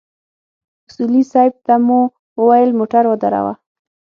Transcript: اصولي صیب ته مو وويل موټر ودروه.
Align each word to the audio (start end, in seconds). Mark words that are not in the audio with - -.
اصولي 0.87 1.23
صیب 1.31 1.53
ته 1.65 1.73
مو 1.85 1.99
وويل 2.39 2.69
موټر 2.79 3.03
ودروه. 3.07 3.53